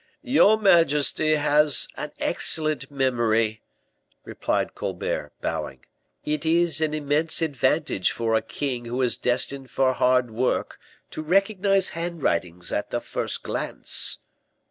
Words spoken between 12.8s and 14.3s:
the first glance."